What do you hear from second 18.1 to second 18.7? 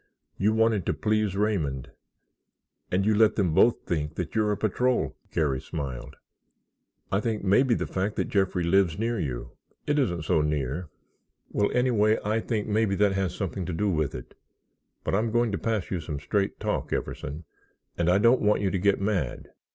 don't want